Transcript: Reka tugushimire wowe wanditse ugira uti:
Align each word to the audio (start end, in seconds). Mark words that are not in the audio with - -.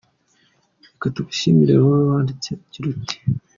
Reka 0.85 1.05
tugushimire 1.15 1.73
wowe 1.83 2.03
wanditse 2.11 2.47
ugira 2.63 2.85
uti: 2.93 3.15